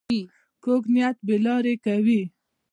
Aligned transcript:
کوږ 0.63 0.83
نیت 0.93 1.17
بې 1.25 1.35
لارې 1.45 1.75
کوي 1.85 2.21